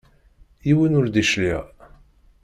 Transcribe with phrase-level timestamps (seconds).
[0.67, 1.61] Yiwen ur d-icliɛ.